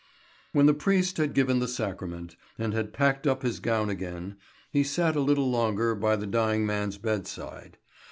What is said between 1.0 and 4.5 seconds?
had given the sacrament, and had packed up his gown again,